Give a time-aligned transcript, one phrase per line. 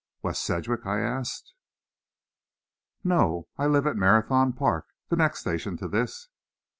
[0.23, 1.53] "West Sedgwick?" I asked.
[3.03, 6.27] "No; I live at Marathon Park, the next station to this."